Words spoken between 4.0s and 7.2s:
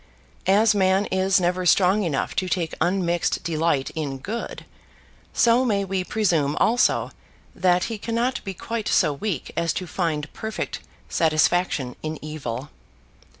good, so may we presume also